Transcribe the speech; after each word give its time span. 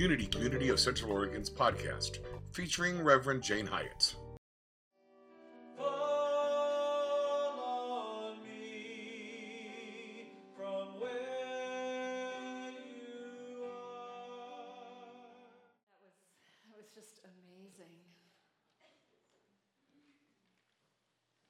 Unity 0.00 0.24
Community 0.28 0.70
of 0.70 0.80
Central 0.80 1.12
Oregon's 1.12 1.50
podcast, 1.50 2.20
featuring 2.52 3.04
Reverend 3.04 3.42
Jane 3.42 3.66
Hyatt. 3.66 4.14
That 5.76 5.84
was 16.00 16.16
that 16.64 16.78
was 16.78 16.88
just 16.94 17.20
amazing. 17.26 17.92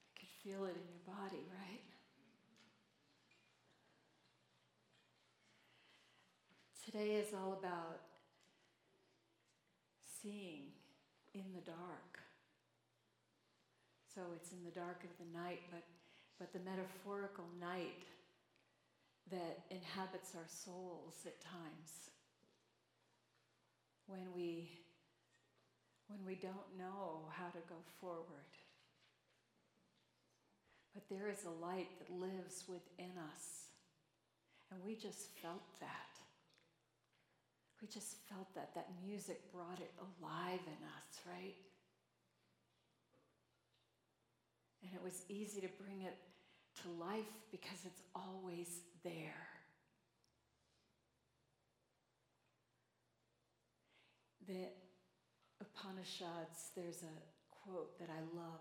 I 0.09 0.19
could 0.19 0.29
feel 0.43 0.65
it 0.65 0.75
in 0.75 0.89
your 0.91 0.99
body, 1.07 1.47
right? 1.57 1.85
Today 6.85 7.15
is 7.15 7.33
all 7.33 7.53
about 7.53 8.10
seeing 10.23 10.73
in 11.35 11.45
the 11.55 11.61
dark. 11.61 12.21
So 14.15 14.23
it's 14.35 14.53
in 14.53 14.65
the 14.65 14.71
dark 14.71 15.05
of 15.05 15.11
the 15.19 15.39
night, 15.39 15.61
but, 15.71 15.85
but 16.39 16.53
the 16.53 16.59
metaphorical 16.69 17.45
night 17.61 18.05
that 19.31 19.61
inhabits 19.71 20.35
our 20.35 20.49
souls 20.49 21.15
at 21.27 21.41
times 21.41 22.11
when 24.07 24.27
we 24.35 24.69
when 26.09 26.19
we 26.27 26.35
don't 26.35 26.67
know 26.77 27.31
how 27.31 27.47
to 27.47 27.63
go 27.69 27.77
forward 28.01 28.51
but 30.95 31.09
there 31.09 31.29
is 31.29 31.45
a 31.45 31.65
light 31.65 31.89
that 31.99 32.13
lives 32.13 32.65
within 32.69 33.13
us. 33.33 33.69
And 34.71 34.81
we 34.85 34.95
just 34.95 35.29
felt 35.41 35.63
that. 35.81 36.10
We 37.81 37.89
just 37.89 38.17
felt 38.29 38.55
that. 38.55 38.75
That 38.75 38.89
music 39.07 39.53
brought 39.53 39.79
it 39.81 39.93
alive 39.99 40.61
in 40.67 40.81
us, 40.85 41.21
right? 41.27 41.57
And 44.83 44.93
it 44.95 45.03
was 45.03 45.23
easy 45.29 45.61
to 45.61 45.69
bring 45.83 46.03
it 46.03 46.17
to 46.83 46.89
life 46.99 47.33
because 47.51 47.85
it's 47.85 48.03
always 48.15 48.69
there. 49.05 49.47
The 54.47 54.69
Upanishads, 55.61 56.71
there's 56.75 57.03
a 57.03 57.65
quote 57.65 57.99
that 57.99 58.09
I 58.09 58.21
love. 58.37 58.61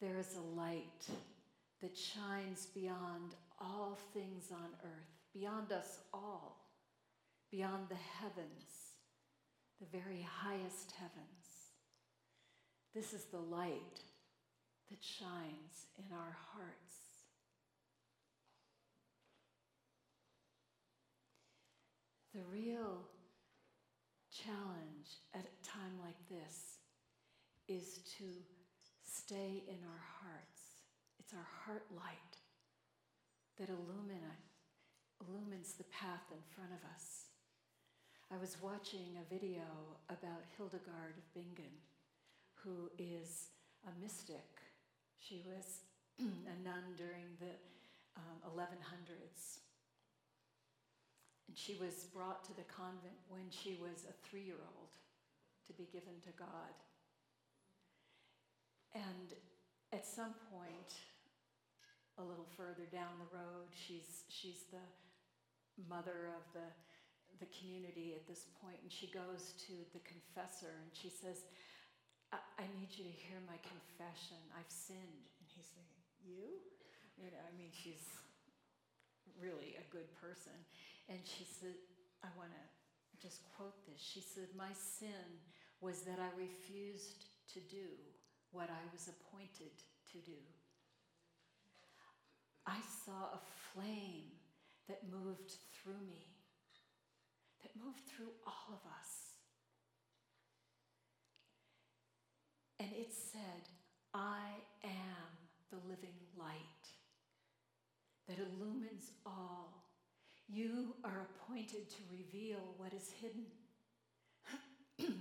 There 0.00 0.18
is 0.18 0.36
a 0.36 0.60
light 0.60 1.06
that 1.80 1.96
shines 1.96 2.66
beyond 2.66 3.34
all 3.60 3.98
things 4.12 4.50
on 4.50 4.68
earth, 4.84 5.12
beyond 5.32 5.72
us 5.72 5.98
all, 6.12 6.63
beyond 7.54 7.88
the 7.88 7.94
heavens, 7.94 8.96
the 9.80 9.86
very 9.96 10.26
highest 10.42 10.90
heavens. 10.98 11.46
This 12.94 13.12
is 13.12 13.26
the 13.26 13.38
light 13.38 14.00
that 14.90 14.98
shines 15.00 15.86
in 15.96 16.04
our 16.12 16.36
hearts. 16.52 16.96
The 22.34 22.42
real 22.50 23.02
challenge 24.32 25.22
at 25.32 25.44
a 25.44 25.64
time 25.64 25.94
like 26.02 26.18
this 26.28 26.78
is 27.68 28.00
to 28.18 28.24
stay 29.04 29.62
in 29.68 29.78
our 29.84 30.02
hearts 30.20 30.64
it's 31.24 31.32
our 31.32 31.48
heart 31.64 31.86
light 31.96 32.36
that 33.58 33.70
illumina, 33.70 34.36
illumines 35.26 35.72
the 35.72 35.84
path 35.84 36.26
in 36.30 36.38
front 36.54 36.70
of 36.72 36.84
us. 36.94 37.23
I 38.32 38.36
was 38.38 38.56
watching 38.62 39.18
a 39.20 39.32
video 39.32 39.62
about 40.08 40.44
Hildegard 40.56 41.16
of 41.18 41.34
Bingen, 41.34 41.76
who 42.54 42.90
is 42.98 43.48
a 43.86 44.00
mystic. 44.02 44.48
She 45.18 45.42
was 45.44 45.80
a 46.20 46.56
nun 46.64 46.96
during 46.96 47.36
the 47.38 47.52
um, 48.16 48.40
1100s. 48.56 49.58
And 51.48 51.56
she 51.56 51.76
was 51.80 52.04
brought 52.14 52.44
to 52.44 52.56
the 52.56 52.64
convent 52.64 53.20
when 53.28 53.50
she 53.50 53.76
was 53.80 54.06
a 54.08 54.28
three 54.28 54.42
year 54.42 54.62
old 54.76 54.96
to 55.66 55.72
be 55.74 55.88
given 55.92 56.14
to 56.24 56.30
God. 56.38 56.74
And 58.94 59.34
at 59.92 60.06
some 60.06 60.34
point, 60.50 60.94
a 62.18 62.22
little 62.22 62.46
further 62.56 62.86
down 62.90 63.18
the 63.18 63.36
road. 63.36 63.68
She's, 63.74 64.22
she's 64.28 64.64
the 64.70 64.84
mother 65.88 66.30
of 66.30 66.44
the, 66.54 66.66
the 67.40 67.50
community 67.50 68.14
at 68.14 68.26
this 68.26 68.46
point, 68.62 68.78
and 68.82 68.90
she 68.90 69.10
goes 69.10 69.54
to 69.66 69.74
the 69.92 70.02
confessor 70.06 70.70
and 70.82 70.90
she 70.94 71.10
says, 71.10 71.46
I, 72.30 72.38
I 72.58 72.64
need 72.78 72.90
you 72.94 73.04
to 73.06 73.14
hear 73.14 73.38
my 73.46 73.58
confession. 73.62 74.38
I've 74.54 74.70
sinned. 74.70 75.26
And 75.38 75.46
he's 75.46 75.68
saying, 75.70 75.94
You? 76.22 76.58
You 77.18 77.30
know, 77.30 77.42
I 77.46 77.52
mean, 77.54 77.70
she's 77.70 78.02
really 79.38 79.78
a 79.78 79.86
good 79.94 80.10
person. 80.18 80.54
And 81.08 81.18
she 81.22 81.46
said, 81.46 81.78
I 82.22 82.30
want 82.34 82.50
to 82.50 82.64
just 83.22 83.44
quote 83.54 83.78
this. 83.86 84.00
She 84.00 84.20
said, 84.20 84.50
My 84.56 84.72
sin 84.74 85.38
was 85.80 86.02
that 86.08 86.18
I 86.18 86.30
refused 86.34 87.30
to 87.54 87.60
do 87.70 87.86
what 88.50 88.70
I 88.70 88.82
was 88.92 89.10
appointed 89.10 89.74
to 90.12 90.18
do. 90.24 90.38
I 92.66 92.78
saw 93.04 93.36
a 93.36 93.40
flame 93.72 94.32
that 94.88 95.02
moved 95.10 95.56
through 95.72 96.00
me, 96.06 96.33
that 97.64 97.84
moved 97.84 98.02
through 98.06 98.30
all 98.46 98.68
of 98.68 98.80
us. 98.98 99.32
And 102.78 102.88
it 102.92 103.12
said, 103.12 103.68
I 104.14 104.44
am 104.84 105.30
the 105.72 105.78
living 105.88 106.14
light 106.38 106.54
that 108.28 108.38
illumines 108.38 109.10
all. 109.26 109.82
You 110.48 110.94
are 111.02 111.26
appointed 111.26 111.90
to 111.90 111.96
reveal 112.12 112.60
what 112.76 112.92
is 112.92 113.10
hidden. 113.20 113.46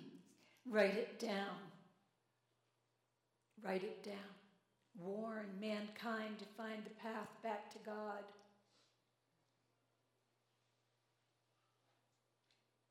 Write 0.69 0.97
it 0.97 1.17
down. 1.17 1.57
Write 3.63 3.83
it 3.83 4.03
down 4.03 4.33
warn 4.99 5.47
mankind 5.59 6.37
to 6.39 6.45
find 6.57 6.83
the 6.83 6.89
path 7.01 7.29
back 7.41 7.71
to 7.71 7.79
God. 7.85 8.23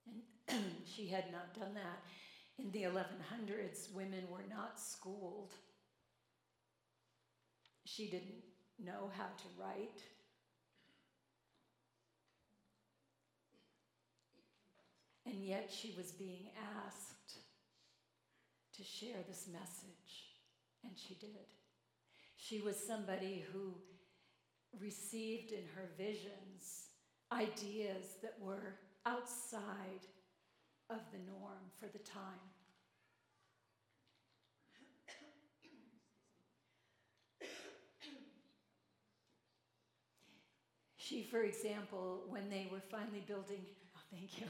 And 0.07 0.23
she 0.87 1.07
had 1.07 1.31
not 1.33 1.55
done 1.59 1.75
that. 1.75 2.03
In 2.59 2.71
the 2.71 2.83
1100s, 2.83 3.93
women 3.95 4.25
were 4.31 4.45
not 4.49 4.79
schooled. 4.79 5.53
She 7.85 8.07
didn't 8.07 8.43
know 8.79 9.11
how 9.17 9.25
to 9.25 9.61
write. 9.61 10.01
And 15.27 15.45
yet 15.45 15.71
she 15.73 15.95
was 15.97 16.13
being 16.13 16.49
asked 16.87 17.39
to 18.77 18.83
share 18.83 19.23
this 19.29 19.47
message, 19.53 20.35
and 20.85 20.93
she 20.97 21.15
did. 21.15 21.47
She 22.37 22.61
was 22.61 22.77
somebody 22.77 23.45
who 23.53 23.75
received 24.81 25.53
in 25.53 25.65
her 25.75 25.91
visions 25.97 26.87
ideas 27.31 28.17
that 28.23 28.37
were 28.41 28.75
outside 29.07 30.07
of 30.93 31.01
the 31.13 31.19
norm 31.19 31.71
for 31.79 31.87
the 31.87 31.99
time. 31.99 32.21
She, 40.97 41.25
for 41.25 41.43
example, 41.43 42.23
when 42.29 42.49
they 42.49 42.69
were 42.71 42.81
finally 42.91 43.23
building, 43.27 43.67
oh, 43.97 44.01
thank 44.11 44.41
you. 44.41 44.47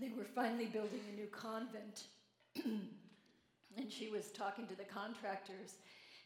They 0.00 0.12
were 0.16 0.24
finally 0.24 0.66
building 0.66 1.00
a 1.10 1.16
new 1.16 1.26
convent. 1.26 2.04
And 2.64 3.90
she 3.90 4.08
was 4.08 4.30
talking 4.30 4.66
to 4.68 4.74
the 4.74 4.84
contractors 4.84 5.74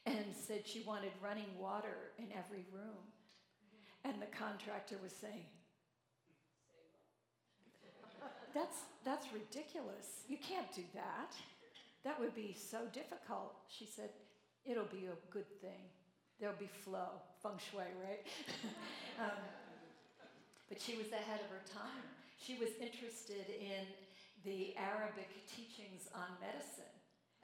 and 0.07 0.27
said 0.33 0.67
she 0.67 0.83
wanted 0.87 1.13
running 1.23 1.59
water 1.59 2.13
in 2.19 2.27
every 2.33 2.65
room. 2.73 3.03
And 4.05 4.21
the 4.21 4.27
contractor 4.27 4.97
was 5.03 5.13
saying, 5.13 5.47
that's, 8.55 8.79
that's 9.05 9.27
ridiculous. 9.33 10.25
You 10.29 10.39
can't 10.39 10.73
do 10.75 10.83
that. 10.95 11.35
That 12.05 12.19
would 12.19 12.35
be 12.35 12.57
so 12.57 12.79
difficult. 12.93 13.55
She 13.69 13.87
said, 13.87 14.11
It'll 14.65 14.93
be 14.93 15.09
a 15.09 15.17
good 15.33 15.49
thing. 15.61 15.89
There'll 16.39 16.57
be 16.57 16.69
flow, 16.85 17.21
feng 17.43 17.57
shui, 17.57 17.89
right? 18.01 18.25
um, 19.21 19.41
but 20.69 20.81
she 20.81 20.97
was 20.97 21.09
ahead 21.13 21.41
of 21.41 21.49
her 21.49 21.65
time. 21.73 22.05
She 22.37 22.57
was 22.57 22.69
interested 22.81 23.49
in 23.49 23.89
the 24.45 24.77
Arabic 24.77 25.29
teachings 25.49 26.09
on 26.15 26.29
medicine 26.41 26.93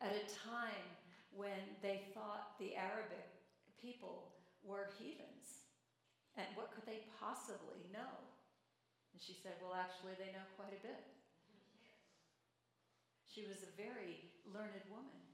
at 0.00 0.12
a 0.12 0.24
time 0.32 0.88
when 1.32 1.60
they 1.82 2.00
thought 2.14 2.56
the 2.60 2.76
Arabic 2.76 3.28
people 3.80 4.32
were 4.64 4.88
heathens. 4.98 5.68
And 6.36 6.46
what 6.54 6.72
could 6.72 6.84
they 6.84 7.04
possibly 7.20 7.84
know 7.92 8.16
And 9.16 9.24
she 9.24 9.32
said, 9.32 9.56
Well, 9.64 9.72
actually, 9.72 10.12
they 10.20 10.28
know 10.36 10.44
quite 10.60 10.76
a 10.76 10.82
bit. 10.84 11.00
She 13.24 13.48
was 13.48 13.64
a 13.64 13.72
very 13.80 14.28
learned 14.44 14.84
woman. 14.92 15.24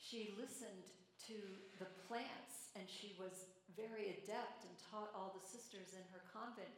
She 0.00 0.32
listened 0.40 0.88
to 1.28 1.36
the 1.76 1.92
plants 2.08 2.72
and 2.72 2.88
she 2.88 3.12
was 3.20 3.52
very 3.76 4.16
adept 4.16 4.64
and 4.64 4.72
taught 4.88 5.12
all 5.12 5.36
the 5.36 5.44
sisters 5.44 5.92
in 5.92 6.04
her 6.08 6.24
convent 6.32 6.72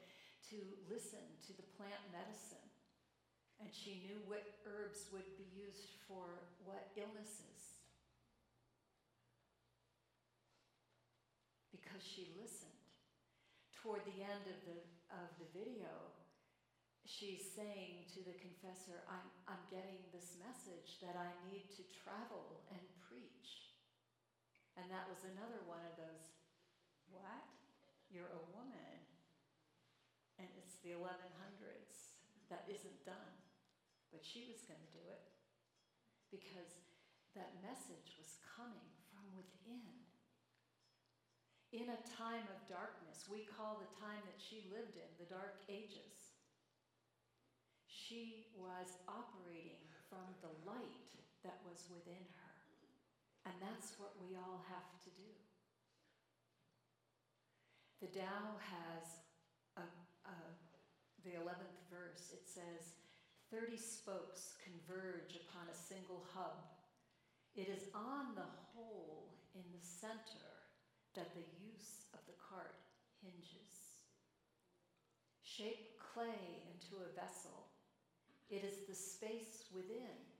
to 0.50 0.58
listen 0.90 1.22
to 1.46 1.54
the 1.54 1.66
plant 1.78 2.02
medicine. 2.10 2.66
And 3.62 3.70
she 3.70 4.02
knew 4.02 4.18
what 4.26 4.42
herbs 4.66 5.06
would 5.14 5.26
be 5.38 5.46
used 5.54 6.02
for 6.10 6.50
what 6.66 6.90
illnesses. 6.98 7.78
Because 11.70 12.02
she 12.02 12.34
listened. 12.34 12.74
Toward 13.86 14.02
the 14.02 14.22
end 14.22 14.50
of 14.50 14.58
the, 14.66 14.78
of 15.10 15.28
the 15.38 15.48
video, 15.54 15.90
she's 17.06 17.46
saying 17.54 18.06
to 18.14 18.20
the 18.26 18.34
confessor, 18.38 19.06
I'm, 19.06 19.26
I'm 19.46 19.64
getting 19.70 20.02
this 20.10 20.36
message 20.42 20.98
that 21.02 21.14
I 21.14 21.30
need 21.46 21.70
to 21.78 21.86
travel 21.90 22.66
and 22.70 22.82
preach. 23.06 23.76
And 24.76 24.90
that 24.92 25.08
was 25.08 25.24
another 25.24 25.62
one 25.64 25.82
of 25.86 25.96
those, 25.96 26.36
what? 27.08 27.46
You're 28.12 28.30
a 28.30 28.44
woman. 28.52 28.96
And 30.36 30.50
it's 30.60 30.82
the 30.84 30.98
1100s. 30.98 32.20
That 32.52 32.68
isn't 32.68 33.06
done. 33.06 33.34
But 34.12 34.22
she 34.22 34.46
was 34.46 34.62
going 34.68 34.78
to 34.78 34.92
do 34.94 35.02
it 35.10 35.26
because 36.30 36.86
that 37.34 37.58
message 37.64 38.14
was 38.20 38.38
coming 38.42 38.92
from 39.10 39.26
within. 39.34 40.05
In 41.74 41.90
a 41.90 42.06
time 42.06 42.46
of 42.46 42.62
darkness, 42.70 43.26
we 43.26 43.42
call 43.58 43.82
the 43.82 43.90
time 43.98 44.22
that 44.22 44.38
she 44.38 44.70
lived 44.70 44.94
in 44.94 45.10
the 45.18 45.26
Dark 45.26 45.58
Ages. 45.66 46.38
She 47.90 48.54
was 48.54 49.02
operating 49.10 49.82
from 50.06 50.30
the 50.46 50.54
light 50.62 51.10
that 51.42 51.58
was 51.66 51.90
within 51.90 52.22
her. 52.38 52.54
And 53.50 53.54
that's 53.58 53.98
what 53.98 54.14
we 54.22 54.38
all 54.38 54.62
have 54.70 54.94
to 55.02 55.10
do. 55.18 55.30
The 57.98 58.14
Tao 58.14 58.54
has 58.62 59.26
a, 59.74 59.86
a, 60.30 60.36
the 61.26 61.34
11th 61.34 61.82
verse. 61.90 62.30
It 62.30 62.46
says, 62.46 62.94
30 63.50 63.74
spokes 63.74 64.54
converge 64.62 65.34
upon 65.42 65.66
a 65.66 65.74
single 65.74 66.26
hub. 66.30 66.62
It 67.58 67.66
is 67.66 67.90
on 67.90 68.38
the 68.38 68.46
hole 68.70 69.34
in 69.54 69.66
the 69.74 69.82
center 69.82 70.55
that 71.16 71.34
the 71.34 71.40
use 71.40 72.04
of 72.14 72.20
the 72.26 72.34
cart 72.48 72.74
hinges. 73.20 74.04
Shape 75.42 75.80
clay 75.98 76.60
into 76.68 77.02
a 77.02 77.08
vessel. 77.08 77.66
It 78.48 78.62
is 78.62 78.80
the 78.86 78.94
space 78.94 79.64
within 79.72 80.36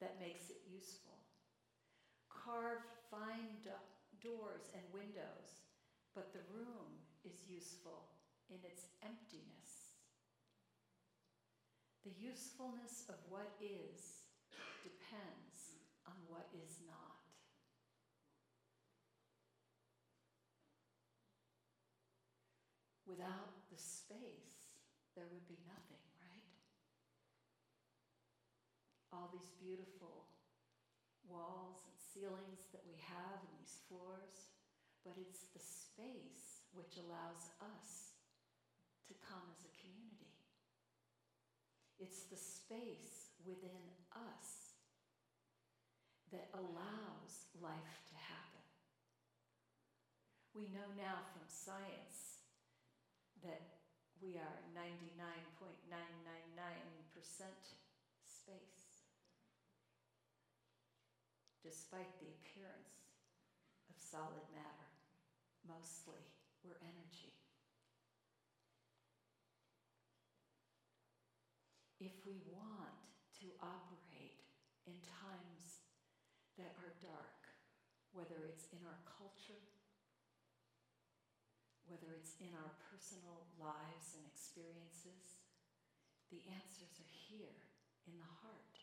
that 0.00 0.18
makes 0.18 0.50
it 0.50 0.58
useful. 0.66 1.18
Carve 2.28 2.80
fine 3.10 3.58
do- 3.62 3.70
doors 4.20 4.68
and 4.74 4.82
windows, 4.92 5.62
but 6.14 6.32
the 6.32 6.40
room 6.52 7.00
is 7.24 7.46
useful 7.46 8.04
in 8.50 8.58
its 8.64 8.84
emptiness. 9.02 9.94
The 12.04 12.10
usefulness 12.10 13.02
of 13.08 13.16
what 13.28 13.48
is 13.60 14.22
depends 14.82 15.72
on 16.06 16.14
what 16.26 16.46
is 16.52 16.78
not. 16.86 17.05
Without 23.06 23.54
the 23.70 23.78
space, 23.78 24.74
there 25.14 25.30
would 25.30 25.46
be 25.46 25.56
nothing, 25.62 26.02
right? 26.18 26.50
All 29.14 29.30
these 29.30 29.46
beautiful 29.62 30.26
walls 31.30 31.86
and 31.86 31.94
ceilings 31.94 32.66
that 32.74 32.82
we 32.82 32.98
have 33.06 33.38
and 33.38 33.54
these 33.62 33.78
floors, 33.86 34.50
but 35.06 35.14
it's 35.14 35.46
the 35.54 35.62
space 35.62 36.66
which 36.74 36.98
allows 36.98 37.54
us 37.62 38.18
to 39.06 39.14
come 39.22 39.46
as 39.54 39.62
a 39.62 39.72
community. 39.78 40.34
It's 42.02 42.26
the 42.26 42.36
space 42.36 43.30
within 43.46 43.86
us 44.10 44.74
that 46.34 46.50
allows 46.52 47.46
life 47.62 48.02
to 48.10 48.16
happen. 48.18 48.66
We 50.52 50.66
know 50.74 50.90
now 50.98 51.22
from 51.30 51.46
science 51.46 52.35
that 53.44 53.76
we 54.22 54.40
are 54.40 54.56
99.999% 54.72 55.92
space, 58.24 59.04
despite 61.60 62.16
the 62.22 62.32
appearance 62.32 63.12
of 63.90 63.96
solid 64.00 64.46
matter. 64.54 64.88
Mostly, 65.68 66.22
we're 66.64 66.80
energy. 66.80 67.34
If 72.00 72.12
we 72.24 72.40
want 72.48 72.96
to 73.42 73.52
operate 73.60 74.40
in 74.86 74.96
times 75.02 75.82
that 76.56 76.72
are 76.80 76.94
dark, 77.02 77.50
whether 78.12 78.48
it's 78.48 78.70
in 78.72 78.80
our 78.86 79.00
culture, 79.04 79.60
whether 81.86 82.10
it's 82.18 82.34
in 82.42 82.50
our 82.58 82.72
personal 82.90 83.46
lives 83.58 84.18
and 84.18 84.26
experiences, 84.26 85.38
the 86.34 86.42
answers 86.50 86.98
are 86.98 87.12
here 87.30 87.54
in 88.10 88.18
the 88.18 88.32
heart. 88.42 88.74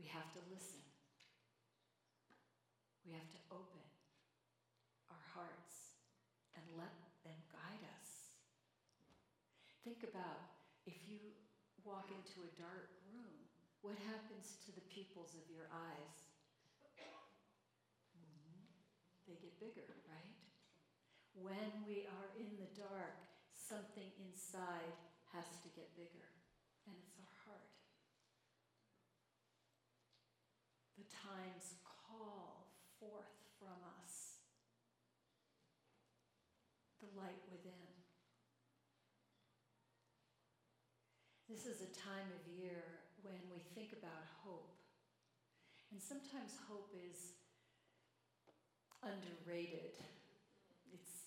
We 0.00 0.08
have 0.08 0.32
to 0.32 0.40
listen. 0.48 0.80
We 3.04 3.12
have 3.12 3.28
to 3.36 3.40
open 3.52 3.84
our 5.12 5.24
hearts 5.36 6.00
and 6.56 6.64
let 6.76 6.92
them 7.24 7.36
guide 7.52 7.84
us. 8.00 8.32
Think 9.84 10.04
about 10.04 10.56
if 10.88 10.96
you 11.04 11.20
walk 11.84 12.08
into 12.08 12.44
a 12.44 12.50
dark 12.56 12.88
room, 13.12 13.36
what 13.80 13.96
happens 14.08 14.60
to 14.64 14.72
the 14.72 14.84
pupils 14.92 15.36
of 15.36 15.44
your 15.52 15.68
eyes? 15.72 16.16
Mm-hmm. 18.16 18.60
They 19.28 19.36
get 19.40 19.56
bigger, 19.60 19.88
right? 20.08 20.49
When 21.40 21.88
we 21.88 22.04
are 22.04 22.28
in 22.36 22.52
the 22.60 22.68
dark, 22.76 23.16
something 23.56 24.12
inside 24.20 24.92
has 25.32 25.48
to 25.64 25.68
get 25.72 25.88
bigger, 25.96 26.28
and 26.84 26.94
it's 27.00 27.16
our 27.16 27.32
heart. 27.48 27.70
The 31.00 31.08
times 31.08 31.80
call 31.80 32.68
forth 33.00 33.32
from 33.56 33.80
us 34.04 34.44
the 37.00 37.08
light 37.16 37.40
within. 37.48 37.88
This 41.48 41.64
is 41.64 41.80
a 41.80 41.90
time 41.96 42.28
of 42.36 42.44
year 42.52 42.84
when 43.24 43.40
we 43.48 43.64
think 43.74 43.96
about 43.96 44.28
hope. 44.44 44.76
And 45.90 46.00
sometimes 46.00 46.54
hope 46.68 46.92
is 46.94 47.34
underrated. 49.02 49.96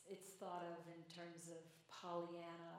It's, 0.09 0.35
thought 0.39 0.67
of 0.75 0.83
in 0.91 0.99
terms 1.07 1.47
of 1.47 1.63
Pollyanna, 1.87 2.75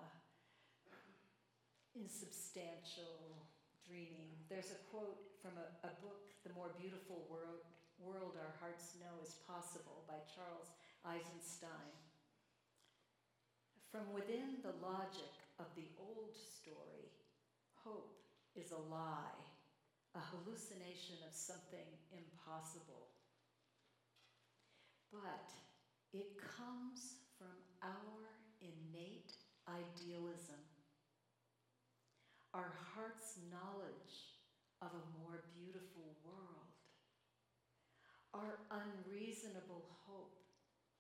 insubstantial 1.97 3.41
dreaming. 3.89 4.37
There's 4.53 4.69
a 4.69 4.81
quote 4.93 5.17
from 5.41 5.57
a, 5.57 5.67
a 5.89 5.93
book, 6.05 6.29
The 6.45 6.53
More 6.53 6.77
Beautiful 6.77 7.25
World, 7.33 7.65
World 7.97 8.37
Our 8.37 8.53
Hearts 8.61 9.01
Know 9.01 9.17
Is 9.25 9.41
Possible 9.49 10.05
by 10.05 10.21
Charles 10.29 10.77
Eisenstein. 11.09 11.93
From 13.89 14.13
within 14.13 14.61
the 14.61 14.77
logic 14.85 15.33
of 15.57 15.73
the 15.73 15.89
old 15.97 16.37
story, 16.37 17.09
hope 17.81 18.13
is 18.53 18.77
a 18.77 18.83
lie, 18.93 19.41
a 20.13 20.21
hallucination 20.21 21.17
of 21.25 21.33
something 21.33 21.89
impossible. 22.13 23.09
But 25.09 25.49
it 26.15 26.39
comes 26.39 27.27
from 27.35 27.51
our 27.83 28.39
innate 28.63 29.35
idealism, 29.67 30.63
our 32.55 32.71
heart's 32.95 33.35
knowledge 33.51 34.39
of 34.79 34.95
a 34.95 35.11
more 35.19 35.43
beautiful 35.59 36.15
world. 36.23 36.71
Our 38.31 38.63
unreasonable 38.71 39.91
hope 40.07 40.39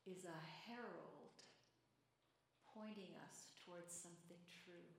is 0.03 0.27
a 0.27 0.41
herald 0.67 1.39
pointing 2.75 3.15
us 3.31 3.55
towards 3.63 3.95
something 3.95 4.43
true. 4.67 4.94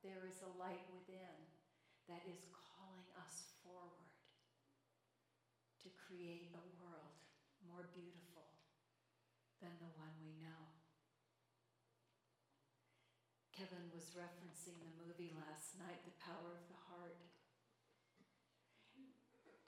There 0.00 0.24
is 0.24 0.40
a 0.40 0.56
light 0.56 0.80
within 0.88 1.36
that 2.08 2.24
is 2.24 2.48
calling 2.56 3.04
us 3.20 3.52
forward 3.60 4.08
to 5.84 5.92
create 5.92 6.56
a 6.56 6.64
world 6.80 7.20
more 7.68 7.84
beautiful 7.92 8.56
than 9.60 9.76
the 9.76 9.92
one 10.00 10.16
we 10.24 10.32
know. 10.40 10.72
Kevin 13.52 13.92
was 13.92 14.16
referencing 14.16 14.80
the 14.80 14.96
movie 15.04 15.36
last 15.36 15.76
night, 15.76 16.00
The 16.08 16.16
Power 16.16 16.56
of 16.56 16.64
the 16.72 16.80
Heart. 16.88 17.20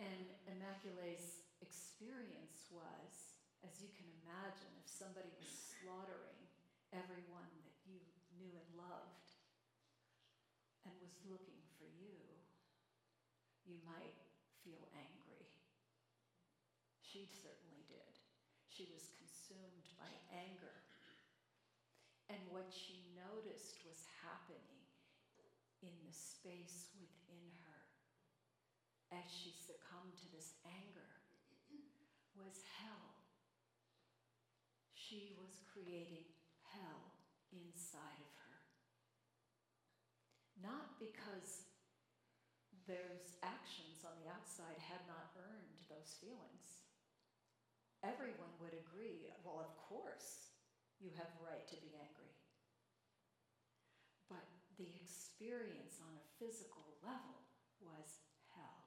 And 0.01 0.33
Immaculée's 0.49 1.45
experience 1.61 2.73
was, 2.73 3.37
as 3.61 3.85
you 3.85 3.93
can 3.93 4.09
imagine, 4.25 4.73
if 4.81 4.89
somebody 4.89 5.29
was 5.37 5.53
slaughtering 5.77 6.41
everyone 6.91 7.53
that 7.69 7.77
you 7.85 8.01
knew 8.33 8.57
and 8.57 8.71
loved 8.81 9.22
and 10.87 10.95
was 10.99 11.15
looking 11.29 11.63
for 11.79 11.87
you, 11.87 12.17
you 13.67 13.79
might 13.87 14.19
feel 14.63 14.83
angry. 14.95 15.47
She 17.01 17.29
certainly 17.29 17.85
did. 17.87 18.13
She 18.71 18.89
was 18.91 19.13
consumed 19.21 19.87
by 20.01 20.11
anger. 20.33 20.83
And 22.33 22.41
what 22.49 22.73
she 22.73 23.13
noticed 23.13 23.85
was 23.85 24.09
happening 24.25 24.83
in 25.85 25.93
the 26.07 26.15
space 26.15 26.89
within 26.97 27.53
her 27.69 27.83
as 29.13 29.29
she 29.29 29.53
succumbed 29.53 30.17
to 30.17 30.29
this 30.33 30.57
anger 30.65 31.13
was 32.33 32.65
hell. 32.81 33.13
She 34.97 35.37
was 35.37 35.61
creating 35.69 36.33
hell 36.73 37.13
inside 37.53 38.25
of 38.25 38.33
her. 38.41 38.42
Not 40.63 40.95
because 41.03 41.67
those 42.87 43.35
actions 43.43 44.07
on 44.07 44.15
the 44.23 44.31
outside 44.31 44.79
had 44.79 45.03
not 45.11 45.35
earned 45.35 45.83
those 45.91 46.15
feelings. 46.23 46.87
Everyone 48.03 48.51
would 48.63 48.75
agree, 48.75 49.31
well, 49.43 49.63
of 49.63 49.75
course, 49.91 50.55
you 50.99 51.11
have 51.19 51.31
right 51.43 51.67
to 51.67 51.79
be 51.83 51.95
angry. 51.99 52.35
But 54.31 54.47
the 54.79 54.91
experience 55.03 55.99
on 56.03 56.15
a 56.15 56.27
physical 56.39 56.99
level 57.03 57.43
was 57.79 58.23
hell. 58.55 58.87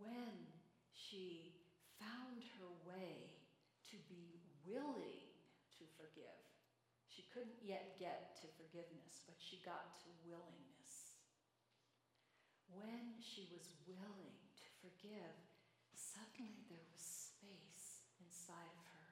When 0.00 0.36
she 0.92 1.56
found 2.00 2.44
her 2.60 2.72
way 2.88 3.40
to 3.92 3.96
be 4.08 4.40
willing 4.64 5.19
couldn't 7.30 7.62
yet 7.62 7.94
get 8.02 8.34
to 8.42 8.50
forgiveness, 8.58 9.22
but 9.22 9.38
she 9.38 9.62
got 9.62 9.94
to 10.02 10.10
willingness. 10.26 11.22
When 12.66 13.22
she 13.22 13.46
was 13.54 13.70
willing 13.86 14.34
to 14.58 14.66
forgive, 14.82 15.34
suddenly 15.94 16.66
there 16.66 16.82
was 16.90 17.02
space 17.02 18.10
inside 18.18 18.74
of 18.74 18.86
her. 18.98 19.10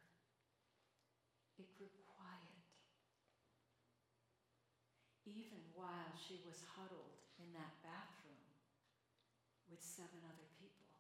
It 1.63 1.71
grew 1.79 1.91
quiet. 2.19 2.67
Even 5.27 5.63
while 5.75 6.15
she 6.19 6.43
was 6.43 6.59
huddled 6.75 7.23
in 7.39 7.55
that 7.55 7.83
bathroom 7.87 8.47
with 9.71 9.83
seven 9.83 10.23
other 10.27 10.49
people, 10.59 10.91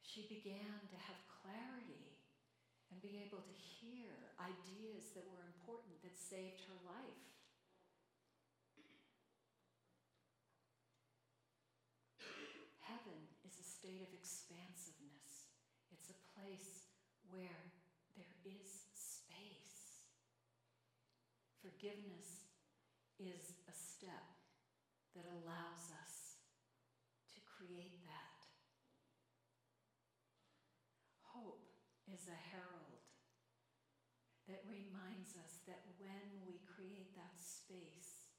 she 0.00 0.24
began 0.28 0.88
to 0.88 0.96
have 0.96 1.20
clarity 1.28 2.07
and 2.90 3.00
be 3.04 3.20
able 3.20 3.44
to 3.44 3.54
hear 3.54 4.12
ideas 4.40 5.12
that 5.12 5.26
were 5.28 5.44
important 5.44 6.00
that 6.02 6.16
saved 6.16 6.64
her 6.68 6.78
life. 6.88 7.24
Heaven 12.80 13.20
is 13.44 13.60
a 13.60 13.66
state 13.66 14.00
of 14.00 14.10
expansiveness. 14.16 15.52
It's 15.92 16.08
a 16.08 16.18
place 16.32 16.88
where 17.28 17.72
there 18.16 18.36
is 18.48 18.88
space. 18.96 20.08
Forgiveness 21.60 22.48
is 23.20 23.52
a 23.68 23.74
step 23.76 24.24
that 25.12 25.26
allows 25.28 25.90
us 26.00 26.38
to 27.34 27.40
create 27.44 28.00
that. 28.06 28.38
Hope 31.34 31.68
is 32.18 32.26
a 32.26 32.40
herald 32.50 32.98
that 34.50 34.66
reminds 34.66 35.38
us 35.38 35.62
that 35.70 35.86
when 36.02 36.42
we 36.42 36.58
create 36.66 37.14
that 37.14 37.38
space, 37.38 38.34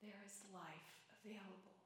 there 0.00 0.16
is 0.24 0.48
life 0.48 1.04
available. 1.20 1.76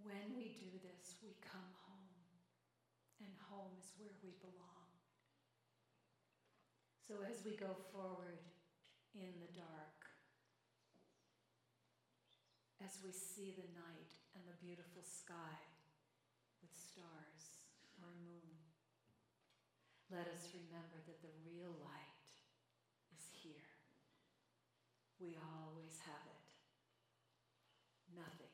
When 0.00 0.32
we 0.40 0.56
do 0.56 0.72
this, 0.80 1.20
we 1.20 1.36
come 1.44 1.68
home, 1.84 2.16
and 3.20 3.36
home 3.52 3.76
is 3.76 3.92
where 4.00 4.16
we 4.24 4.32
belong. 4.40 4.88
So 7.04 7.20
as 7.28 7.44
we 7.44 7.60
go 7.60 7.76
forward 7.92 8.40
in 9.12 9.36
the 9.36 9.52
dark, 9.52 9.99
as 12.90 12.98
we 13.06 13.14
see 13.14 13.54
the 13.54 13.70
night 13.78 14.10
and 14.34 14.42
the 14.50 14.58
beautiful 14.58 14.98
sky 15.06 15.54
with 16.58 16.74
stars 16.74 17.62
or 18.02 18.10
moon, 18.18 18.50
let 20.10 20.26
us 20.26 20.50
remember 20.50 20.98
that 21.06 21.22
the 21.22 21.30
real 21.46 21.70
light 21.86 22.26
is 23.14 23.30
here. 23.30 23.70
We 25.22 25.38
always 25.38 26.02
have 26.02 26.26
it. 26.34 26.50
Nothing 28.10 28.49